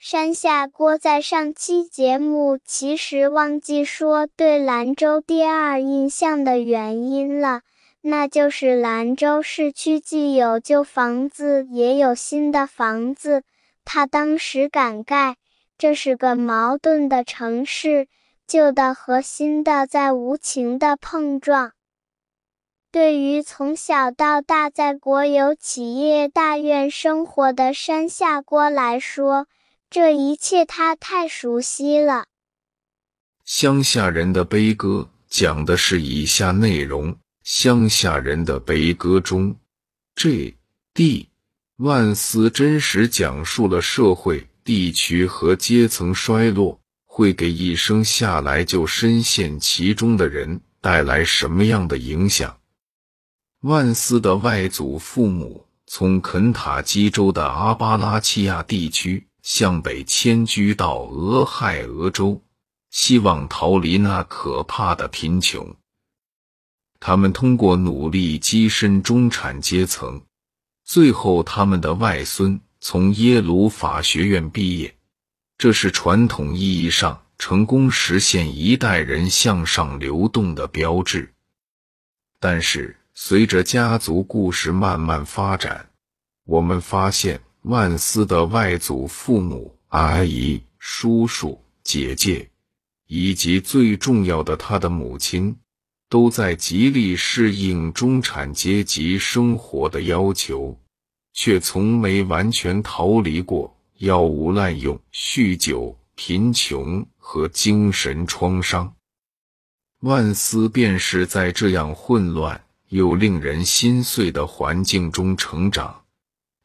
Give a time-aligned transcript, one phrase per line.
[0.00, 7.62] 山下锅在上期节目其实忘记说对兰州第二印象的原因了，
[8.02, 13.42] 那就是兰州市区既有旧房子，也有新的房子。
[13.84, 15.34] 他当时感慨，
[15.76, 18.06] 这是个矛盾的城市，
[18.46, 21.72] 旧的和新的在无情的碰撞。
[22.92, 29.48] 对于从小到大在国有企业大院生活的山下锅来说，
[29.90, 32.26] 这一切他太熟悉了。
[33.44, 39.56] 乡下人的悲歌讲的是以下内容：乡下人的悲歌中
[40.14, 40.58] ，J、
[40.92, 41.30] D、
[41.76, 52.54] 万斯真实讲述了社会、地区和阶层衰落会给一生下来就深陷其中的人带来什么样的影响。
[53.62, 62.42] 万斯的外祖父母从肯塔基州的阿巴拉契亚地区向北迁居到俄亥俄州，
[62.90, 65.74] 希望逃离那可怕的贫穷。
[67.00, 70.20] 他们通过努力跻身中产阶层，
[70.84, 74.94] 最后他们的外孙从耶鲁法学院毕业，
[75.56, 81.32] 这是传统意义上成功实现一代人向上流动的标志。
[82.38, 82.96] 但是。
[83.20, 85.90] 随着家族故事慢慢发展，
[86.44, 92.48] 我们发现万斯的外祖父母、阿姨、叔叔、姐姐，
[93.06, 95.56] 以及最重要的他的母亲，
[96.08, 100.78] 都在极力适应中产阶级生活的要求，
[101.32, 108.94] 却从没完全逃离过药物滥用、酗酒、贫穷和精神创伤。
[110.00, 112.62] 万斯便是在这样混乱。
[112.90, 116.04] 又令人心碎的环境中成长，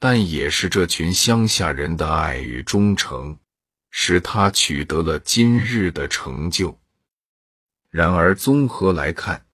[0.06, 3.38] 但也是这群乡下人的爱与忠诚，
[3.90, 6.78] 使他取得了今日的成就。
[7.90, 9.46] 然而，综合来看，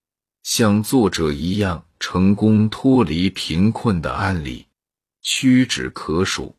[0.42, 4.66] 像作者一样成功脱离贫困的案例
[5.22, 6.56] 屈指可数。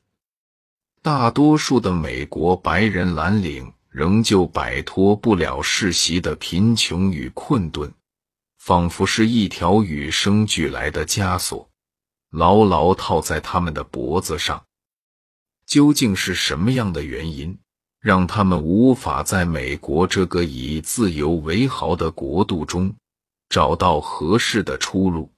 [1.02, 7.92] 大多数的美国白人蓝领仍旧摆脱不了世袭的贫穷与困顿。
[8.58, 11.68] 仿佛是一条与生俱来的枷锁，
[12.30, 14.64] 牢牢套在他们的脖子上。
[15.66, 17.56] 究竟是什么样的原因，
[18.00, 22.94] 让他们无法在美国这个以自由为豪的国度中
[23.48, 25.30] 找到合适的出路？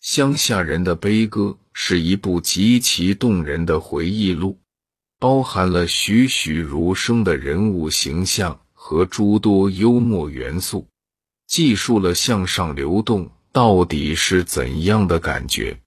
[0.00, 4.58] 乡下人的悲歌是一部极其动人的回忆录，
[5.18, 10.86] 包含了栩栩如生的人物形象和诸多幽默元素。
[11.46, 15.78] 记述了向上流动到底是怎样的感觉，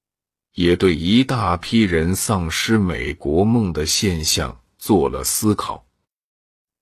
[0.53, 5.85] 也对一大批人丧失美国梦的现象做了思考。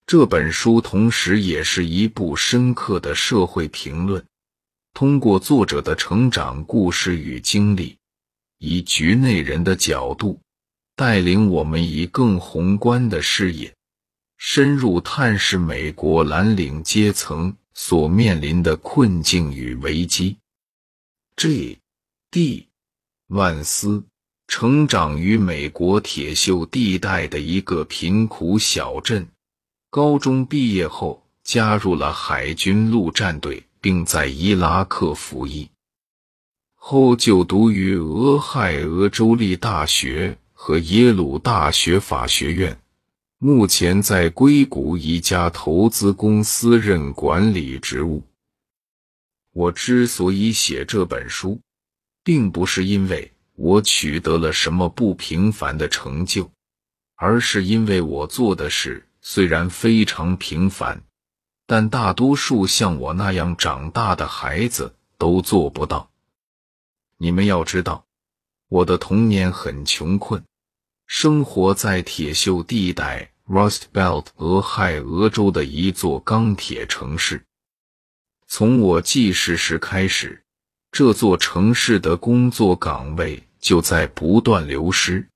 [0.05, 4.23] 这本书同时也是一部深刻的社会评论，
[4.93, 7.97] 通过作者的成长故事与经历，
[8.59, 10.39] 以局内人的角度，
[10.95, 13.73] 带领我们以更宏观的视野，
[14.37, 17.57] 深入探视美国蓝领阶层。
[17.77, 20.37] 所面临的困境与危机。
[21.37, 21.79] J.
[22.31, 22.69] D.
[23.27, 24.05] 万斯
[24.47, 29.27] 成长于美国铁锈地带的一个贫苦小镇，
[29.89, 35.69] 高中毕业后加入了海军陆战队，并在伊拉克服役，
[36.73, 42.79] 后就读于俄亥俄州立大学和耶鲁大学法学院。
[43.39, 48.23] 目前在硅谷一家投资公司任管理职务。
[49.55, 51.61] 我之所以写这本书，
[52.25, 56.51] 并不是因为我取得了什么不平凡的成就，
[57.15, 61.01] 而是因为我做的事虽然非常平凡，
[61.65, 66.11] 但大多数像我那样长大的孩子都做不到。
[67.17, 68.05] 你们要知道，
[68.67, 70.43] 我的童年很穷困，
[71.07, 73.31] 生活在铁锈地带。
[73.47, 77.45] Rust Belt，俄亥俄州的一座钢铁城市。
[78.47, 80.43] 从我记事时开始，
[80.91, 85.27] 这座城市的工作岗位就在不断流失，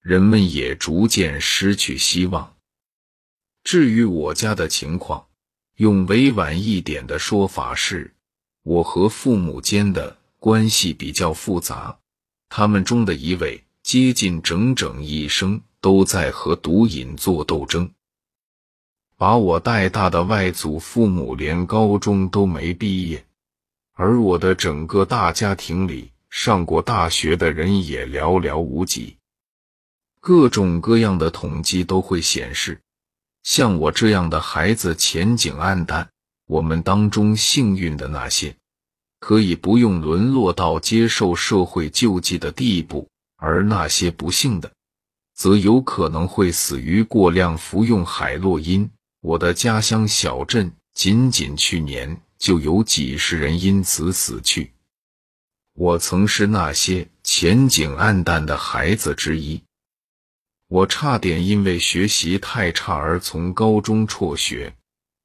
[0.00, 2.56] 人们也逐渐失去希望。
[3.64, 5.26] 至于我家的情况，
[5.76, 8.14] 用委婉一点的说法是，
[8.62, 11.98] 我和父母间的关系比较复杂。
[12.48, 15.60] 他们中的一位接近整整一生。
[15.82, 17.90] 都在和毒瘾做斗争。
[19.20, 23.22] 把我带大的外祖父母连高中都没毕业，
[23.92, 29.18] 而我的整个大家庭里上过大学的人也寥寥无几。
[30.20, 32.80] 各种各样的统计都会显示，
[33.42, 36.08] 像我这样的孩子前景暗淡。
[36.46, 38.56] 我们当中幸运的那些，
[39.18, 43.06] 可以不用沦落到接受社会救济的地步；
[43.36, 44.72] 而那些不幸的，
[45.34, 48.90] 则有可能会死于过量服用海洛因。
[49.20, 54.72] 我的家乡小镇，仅仅去年就有几十人因此死去。
[55.74, 59.62] 我曾是那些前景暗淡的孩子之一，
[60.68, 64.74] 我差点因为学习太差而从高中辍学。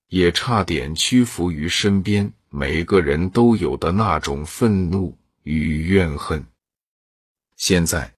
[0.07, 6.45] 也差点屈服于身边每个人都有的那种愤怒与怨恨。
[7.57, 8.13] 现在，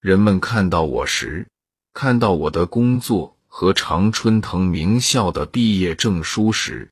[0.00, 1.48] 人们看到我时，
[1.94, 6.88] 看到我的工作和常春藤名校的毕业证书时，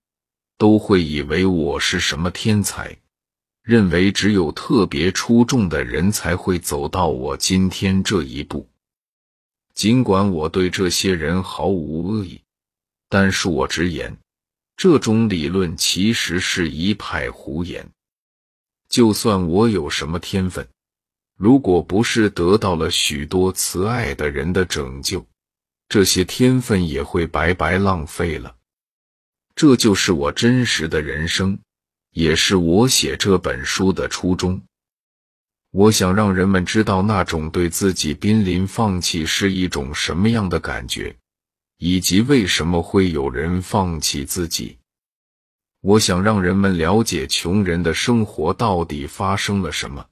[0.59, 2.99] 都会以为我是什么天才，
[3.63, 8.69] 认为只有特别出众的人才会走到我今天这一步。
[9.73, 12.43] 尽管我对这些人毫无恶意，
[13.09, 14.19] 但恕我直言。
[14.77, 17.89] 这种理论其实是一派胡言。
[18.89, 20.69] 就算我有什么天分，
[21.37, 25.25] 如果不是得到了许多慈爱的人的拯救，
[25.89, 28.55] 这些天分也会白白浪费了。
[29.55, 31.59] 这就是我真实的人生，
[32.13, 34.61] 也是我写这本书的初衷。
[35.71, 41.17] 我想让人们知道，那种对自己濒临放弃是一种什么样的感觉。
[41.81, 44.77] 以及为什么会有人放弃自己？
[45.81, 50.05] 我想让人们了解穷人的生活到底发生了什么，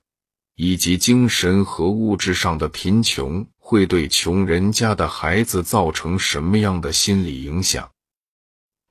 [0.55, 7.91] 以及精神和物质上的贫穷会对穷人家的孩子造成什么样的心理影响。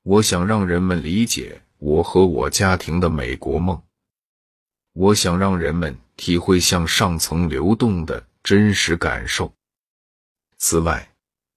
[0.04, 3.81] 我想让人们理解我和我家庭的美国梦。
[4.92, 9.54] 我想让人们体会向上层流动的真实感受。
[10.57, 11.10] 此外，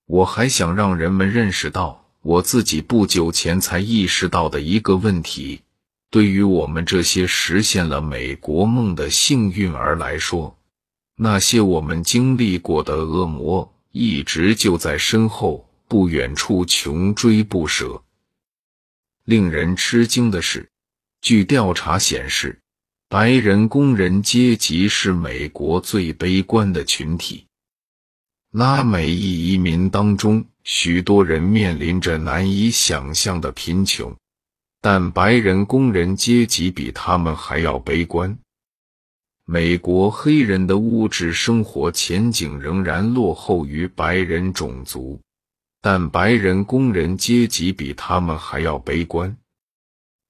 [0.06, 5.62] 我还想让人们认识到，我自己不久前才意识到的一个问题：
[6.08, 10.56] 对于我们这些实现了美国梦的幸运儿来说，
[11.20, 18.00] 那些我们经历过的恶魔一直就在身后不远处穷追不舍。
[19.24, 20.70] 令人吃惊的是，
[21.20, 22.60] 据调查显示，
[23.08, 27.46] 白人工人阶级是美国最悲观的群体。
[28.52, 34.16] 拉美裔移民当中，许多人面临着难以想象的贫穷，
[34.80, 38.38] 但白人工人阶级比他们还要悲观。
[39.50, 45.18] 美国黑人的物质生活前景仍然落后于白人种族，
[45.80, 49.34] 但白人工人阶级比他们还要悲观。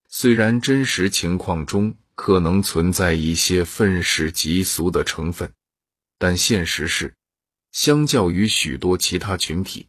[0.08, 5.52] 虽然真实情况中可能存在一些愤世嫉俗的成分，
[6.16, 7.12] 但现实是。
[7.72, 9.88] 相较于许多其他群体，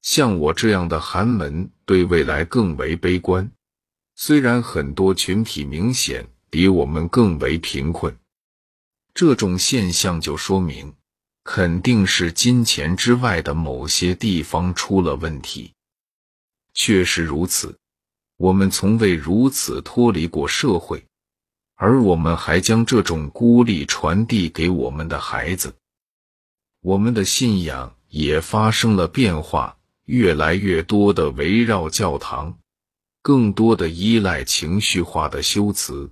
[0.00, 3.50] 像我这样的寒门对未来更为悲观。
[4.14, 8.16] 虽然很多群体明显比我们更为贫困，
[9.14, 10.94] 这种现象就说明，
[11.44, 15.72] 肯定是金钱之外的某些地方出了问题。
[16.74, 17.76] 确实如此，
[18.38, 21.04] 我们从未如此脱离过社会，
[21.74, 25.74] 而我们还将这种孤立传递给我们的孩子。
[26.80, 29.76] 我们的信仰也发生了变化，
[30.06, 32.58] 越来越多的围绕教堂，
[33.20, 36.10] 更多的依赖情绪化的修辞，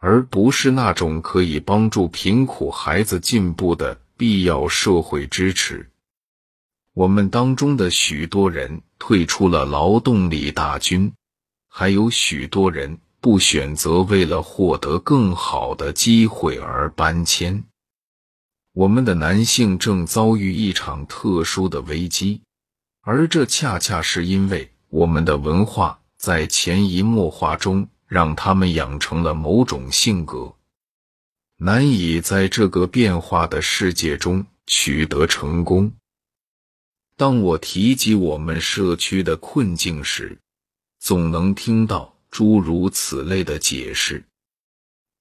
[0.00, 5.90] 而不是那种可以帮助贫苦孩子进步的必要社会支持。
[6.94, 11.12] 我们当中的许多人退出了劳动力大军，
[11.68, 17.62] 还有许多人不选择为了获得更好的机会而搬迁。
[18.72, 22.40] 我们的男性正遭遇一场特殊的危机，
[23.02, 30.52] 而这恰恰是因为我们的文化在潜移默化中让他们养成了某种性格，
[31.58, 35.92] 难以在这个变化的世界中取得成功。
[37.16, 40.36] 当我提及我们社区的困境时，
[40.98, 44.24] 总能听到诸如此类的解释。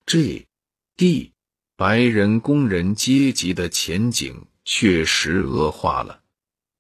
[0.08, 0.48] G
[0.98, 1.31] D。
[1.75, 6.19] 白人工人阶级的前景确实恶化了，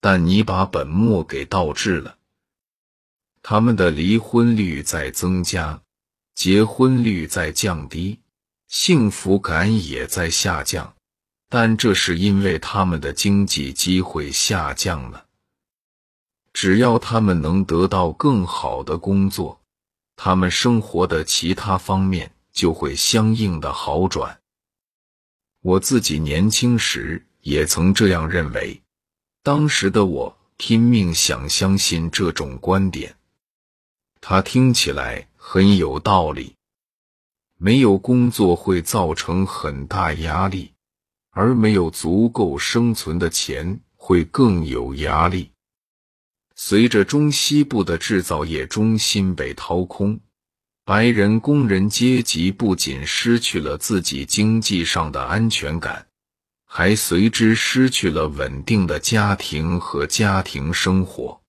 [0.01, 2.17] 但你把本末给倒置了。
[3.41, 5.81] 他们的离婚率在增加，
[6.39, 8.17] 结婚率在降低，
[8.69, 10.95] 幸福感也在下降，
[11.49, 15.25] 但这是因为他们的经济机会下降了。
[16.53, 19.59] 只要他们能得到更好的工作，
[20.15, 24.39] 他们生活的其他方面就会相应的好转。
[25.61, 28.81] 我自己年轻时也曾这样认为，
[29.43, 33.13] 当时的我拼命想相信这种观点，
[34.21, 36.53] 它听起来很有道理。
[37.57, 40.73] 没有工作会造成很大压力，
[41.31, 45.49] 而没有足够生存的钱会更有压力。
[46.55, 50.19] 随着中西部的制造业中心被掏空，
[50.85, 56.05] 白人工人阶级不仅失去了自己经济上的安全感，
[56.63, 61.41] 还随之失去了稳定的家庭和家庭生活。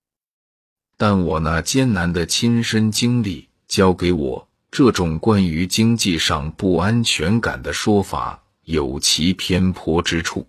[0.97, 4.45] 但我那艰难的亲身经历交给我。
[4.69, 10.45] 这种关于经济上不安全感的说法有其偏颇之处。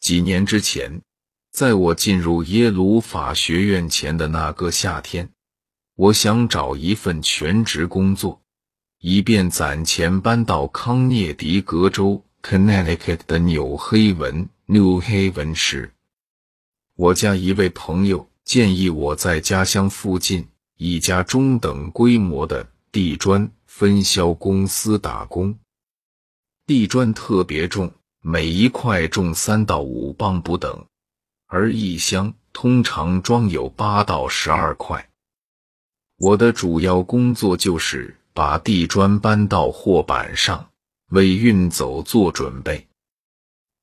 [0.00, 1.00] 几年之前，
[1.52, 5.28] 在我进入耶鲁法学院前的那个夏天，
[5.96, 8.40] 我想找一份全职工作，
[9.00, 15.92] 以便攒钱搬到康涅狄格州 （Connecticut） 的纽黑文 （New Haven） 时，
[16.94, 20.46] 我家一位朋友建议我在家乡附近
[20.78, 22.66] 一家中等规模的。
[22.90, 25.54] 地砖分销公司打工，
[26.66, 27.92] 地砖特别重，
[28.22, 30.86] 每一块重三到五磅不等，
[31.48, 35.06] 而一箱通常装有八到十二块。
[36.16, 40.70] 我的主要工作就是把地砖搬到货板上，
[41.10, 42.88] 为运走做准备。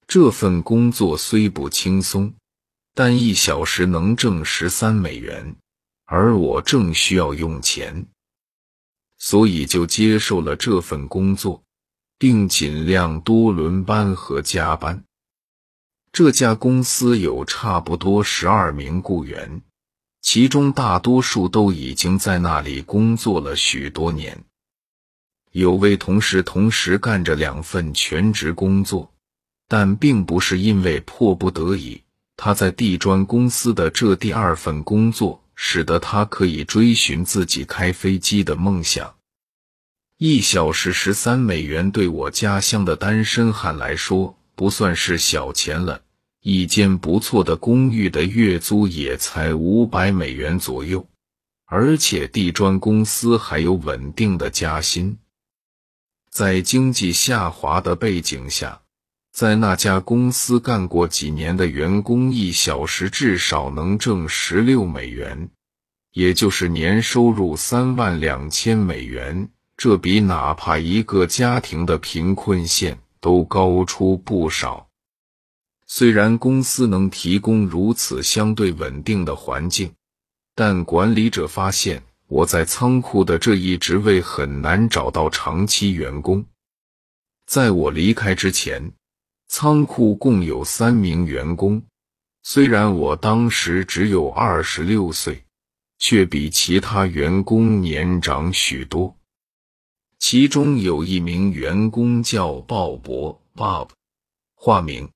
[0.07, 2.33] 这份工作虽不轻松，
[2.95, 5.55] 但一小时能挣十三美元，
[6.05, 8.05] 而我正需要用钱。
[9.17, 11.63] 所以就接受了这份工作，
[12.17, 15.03] 并尽量多轮班和加班。
[16.11, 19.61] 这家公司有差不多十二名雇员，
[20.21, 24.43] 其中大多数都已经在那里工作了许多年。
[25.51, 29.13] 有位同事同时干着两份全职工作，
[29.67, 32.01] 但并不是因为迫不得已。
[32.37, 35.41] 他在地砖公司的这第二份工作。
[35.55, 39.15] 使得他可以追寻自己开飞机的梦想。
[40.17, 46.01] 一小时十三美元对我家乡的单身汉来说不算是小钱了。
[46.41, 51.07] 一间不错的公寓的月租也才五百美元左右，
[51.65, 55.17] 而且地砖公司还有稳定的加薪。
[56.29, 58.84] 在经济下滑的背景下。
[59.35, 65.49] 在那家公司干过几年的员工，一小时至少能挣十六美元，
[66.13, 69.49] 也就是年收入三万两千美元。
[69.75, 74.87] 这比哪怕一个家庭的贫困线都高出不少。
[75.85, 79.91] 虽然公司能提供如此相对稳定的环境，
[80.55, 86.45] 但管理者发现我在仓库的这一职位很难找到长期员工。
[87.45, 88.93] 在我离开之前。
[89.47, 91.83] 仓库共有三名员工，
[92.43, 95.45] 虽然我当时只有二十六岁，
[95.97, 99.15] 却比其他员工年长许多。
[100.17, 103.89] 其中有一名员工叫鲍勃 （Bob），
[104.55, 105.09] 化名。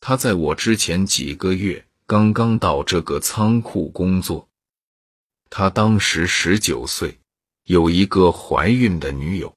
[0.00, 4.48] 他在我之前几个月刚刚到这个仓库工作。
[5.50, 7.18] 他当时十九岁，
[7.64, 9.54] 有一个怀孕的女友。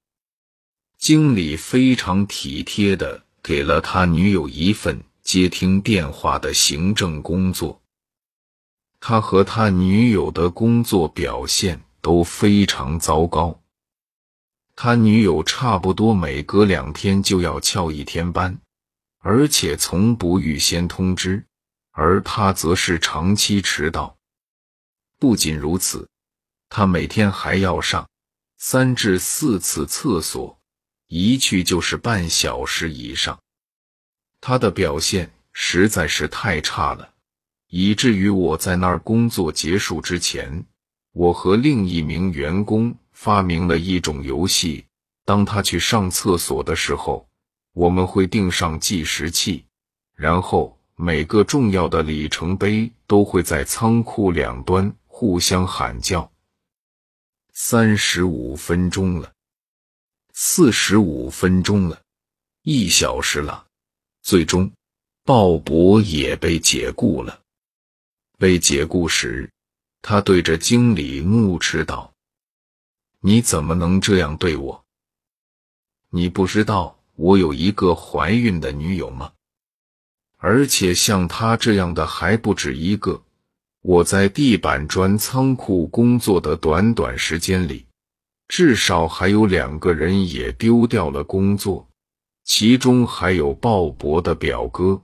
[0.97, 3.26] 经理非常体贴的。
[3.47, 7.81] 给了他女友一份接听电话的行政工作。
[8.99, 13.57] 他和他女友的工作表现都非常糟糕。
[14.75, 18.59] 他女友差不多每隔两天就要翘一天班，
[19.19, 21.41] 而且从不预先通知，
[21.91, 24.17] 而他则是长期迟到。
[25.17, 26.05] 不仅如此，
[26.67, 28.05] 他每天还要上
[28.57, 30.56] 三至四次厕所。
[31.07, 33.39] 一去就是半小时以上，
[34.41, 37.13] 他的表现实在是太差了，
[37.69, 40.65] 以至于我在那儿工作结束之前，
[41.13, 44.85] 我和另一名员工发明了一种游戏。
[45.23, 47.27] 当他去上厕所的时候，
[47.73, 49.65] 我们会钉上计时器，
[50.13, 56.29] 然后每个重要的里程碑都会在仓库两端互相喊叫。
[57.53, 59.31] 三十五分钟了。
[60.39, 61.99] 四十五分钟了，
[62.61, 63.65] 一小时了。
[64.21, 64.71] 最终，
[65.23, 67.41] 鲍勃也被解雇了。
[68.37, 69.49] 被解雇时，
[70.03, 72.13] 他对着经理怒斥道
[73.19, 74.85] ：“你怎么能这样对我？
[76.11, 79.33] 你不知道我有一个怀孕的女友吗？
[80.37, 83.23] 而且像她这样的还不止一个。
[83.81, 87.83] 我在地板砖仓库工作的短短时间里。”
[88.47, 91.89] 至少还有两个人也丢掉了工作，
[92.43, 95.01] 其中还有鲍勃的表哥。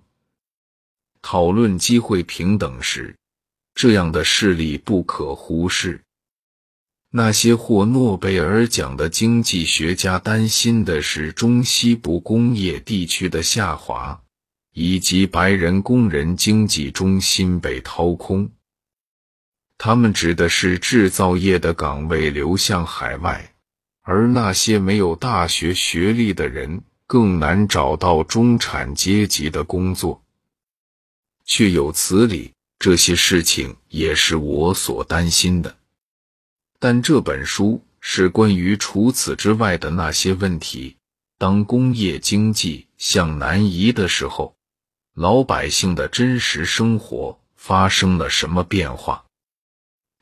[1.22, 3.16] 讨论机会平等时，
[3.76, 6.02] 这样的事例不可忽视。
[7.12, 14.24] 那些获诺贝尔奖的经济学家担心的是中西部工业地区的下滑，
[14.74, 18.50] 以及白人工人经济中心被掏空。
[19.78, 23.54] 他们指的是制造业的岗位流向海外，
[24.02, 30.24] 而那些没有大学学历的人更难找到中产阶级的工作。
[31.46, 35.76] 确有此理，这些事情也是我所担心的。
[36.80, 40.98] 但这本书是关于除此之外的那些问题。
[41.38, 44.56] 当工业经济向南移的时候，
[45.14, 49.23] 老百姓的真实生活发生了什么变化？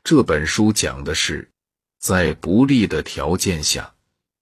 [0.04, 1.50] 这本书讲的是，
[1.98, 3.94] 在不利的条件下，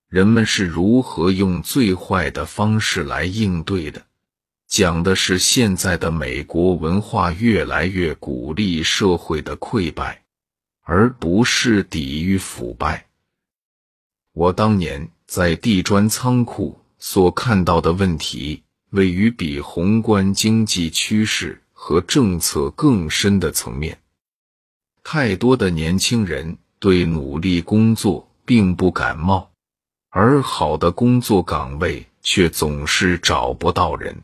[0.08, 4.02] 人们是如何用最坏的方式来应对的。
[4.66, 10.22] 讲的是现在的美国文化越来越鼓励社会的溃败。
[10.82, 13.06] 而不是抵御腐败。
[14.32, 24.00] 我当年在地砖仓库所看到的问题，位于比宏观经济趋势和政策更深的层面。
[25.02, 29.50] 太多的年轻人对努力工作并不感冒，
[30.10, 34.22] 而好的工作岗位却总是找不到人。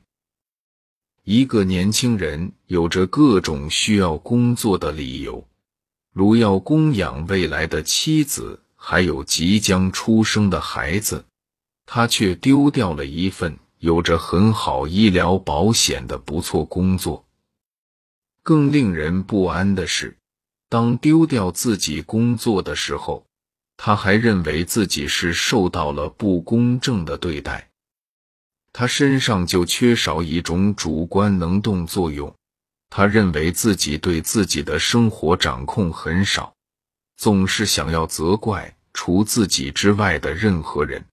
[1.24, 5.44] 一个年轻人有着各种需要工作的理由。
[6.12, 11.24] 如要供养未来的妻子，还有即将出生的孩子，
[11.84, 17.26] 他却丢掉了一份有着很好医疗保险的不错工作。
[18.42, 20.16] 更令人不安的是，
[20.68, 23.24] 当丢掉自己工作的时候，
[23.76, 27.68] 他还认为自己是受到了不公正的对待。
[28.72, 32.34] 他身上就缺少一种主观能动作用。
[32.88, 36.54] 他认为自己对自己的生活掌控很少，
[37.16, 41.04] 总是想要责怪除自己之外的任何人。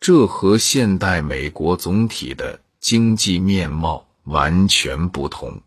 [0.00, 5.60] 这和现代美国总体的经济面貌完全不同。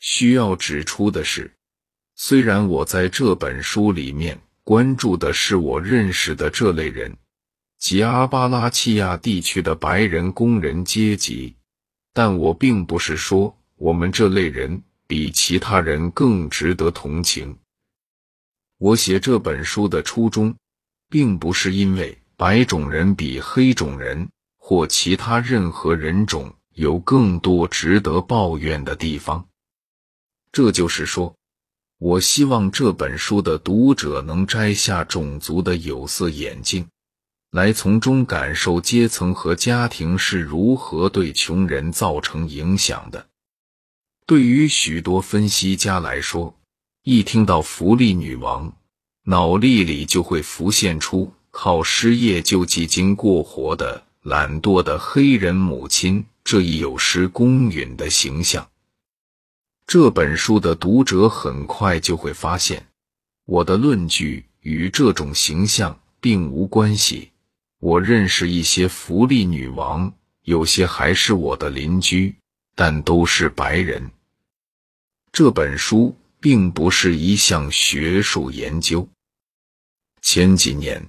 [0.00, 1.52] 需要指出的是，
[2.22, 7.16] 虽然我在这本书里面关注的是我认识的这类人，
[7.78, 11.56] 即阿巴拉契亚地区的白人工人阶级，
[12.12, 13.56] 但我并不是说。
[13.76, 17.56] 我们这类人比其他人更值得同情。
[18.76, 20.54] 我写这本书的初衷，
[21.08, 24.28] 并不是因为白种人比黑种人
[24.58, 29.48] 或其他任何人种有更多值得抱怨的地方。
[30.52, 31.34] 这就是说，
[32.00, 36.86] 我希望这本书的读者能摘下种族的有色眼镜，
[37.50, 43.26] 来从中感受阶层和家庭是如何对穷人造成影响的。
[44.24, 46.56] 对于许多分析家来说，
[47.02, 48.72] 一听到“福利女王”，
[49.24, 58.69] 脑力里就会浮现出靠失业救济金过活的懒惰的黑人母亲这一有失公允的形象。
[59.92, 62.86] 这本书的读者很快就会发现，
[63.44, 67.32] 我的论据与这种形象并无关系。
[67.80, 72.36] 我认识一些福利女王，有些还是我的邻居，
[72.76, 74.08] 但都是白人。
[75.32, 79.08] 这本书并不是一项学术研究。
[80.22, 81.04] 前几年，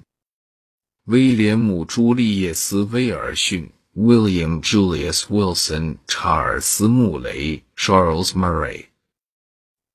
[1.04, 8.86] 威廉姆·朱利叶斯·威尔逊 （William Julius Wilson）、查尔斯·穆雷 （Charles Murray）、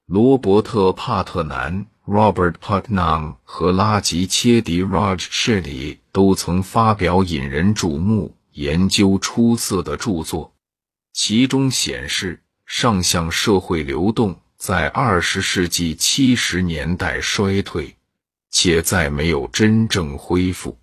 [0.06, 10.54] 罗伯特·帕特南 （Robert Putnam） 和拉吉切迪 （Raj Shetty） 都曾发表引人瞩目、研究出色的著作，
[11.14, 12.42] 其中显示。
[12.70, 17.96] 上向社会流动在二十世纪七十年代衰退，
[18.52, 20.78] 且再没有真正恢复。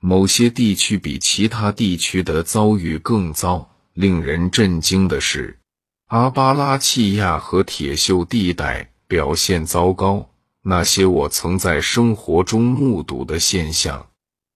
[0.00, 3.68] 某些地区比其他地区的遭遇更糟。
[3.94, 5.58] 令人震惊的是，
[6.06, 10.30] 阿巴拉契亚和铁锈地带表现糟糕。
[10.62, 14.06] 那些我曾在生活中目睹的现象，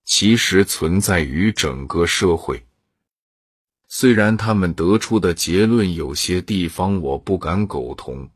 [0.04, 2.62] 其实存在于整个社会。
[3.88, 8.28] 虽然他们得出的结论有些地方我不敢苟同，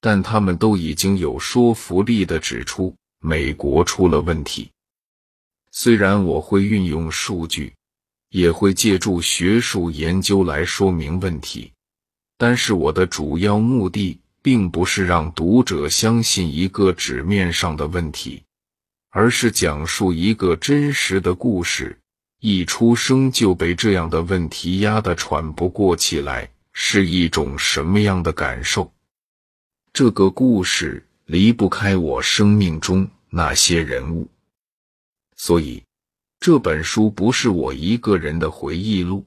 [0.00, 4.72] 但他们都已经有说服力的指出美国出了问题。
[5.70, 7.72] 虽然我会运用数据，
[8.30, 11.72] 也会借助学术研究来说明问题，
[12.36, 18.42] 但是我的主要目的并不是让读者相信一个纸面上的问题，
[19.10, 21.96] 而是讲述一个真实的故事。
[22.42, 28.90] 一出生就被这样的问题压得喘不过气来，是一种什么样的感受？
[29.92, 34.26] 这个故事离不开我生命中那些人物，
[35.42, 35.82] 所以
[36.38, 39.24] 这本书不是我一个人的回忆录，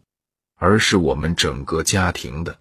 [0.58, 2.60] 而是我们整个家庭的。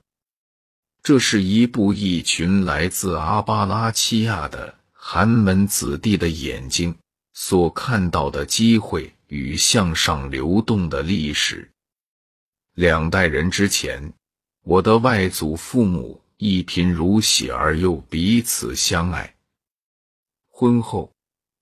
[1.03, 6.97] 这是一部一群来自阿巴拉契亚的寒门子弟的眼睛
[7.35, 11.71] 所看到的机会与向上流动的历史。
[12.77, 14.15] 两代人之前，
[14.63, 19.35] 我的外祖父母一贫如洗而又彼此相爱。
[20.49, 21.13] 婚后，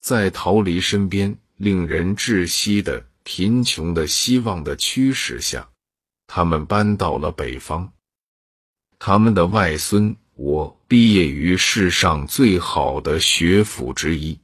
[0.00, 5.68] 在逃离身边令人窒息的贫穷的希望的驱使下，
[6.26, 7.92] 他们搬到了北方。
[8.98, 14.40] 他们的外孙，我毕业于世上最好的学府之一。